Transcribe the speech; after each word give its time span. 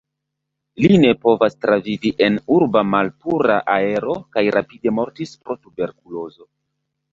Li 0.85 0.95
ne 1.01 1.11
povas 1.25 1.57
travivi 1.65 2.11
en 2.29 2.39
urba 2.55 2.83
malpura 2.95 3.59
aero 3.75 4.17
kaj 4.39 4.45
rapide 4.59 4.97
mortis 5.03 5.37
pro 5.45 5.61
tuberkulozo. 5.63 6.53